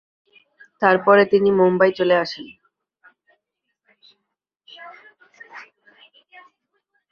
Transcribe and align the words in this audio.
তারপরে 0.81 1.23
তিনি 1.25 1.49
মুম্বাই 1.59 1.91
চলে 1.99 2.15
আসেন। 2.23 2.45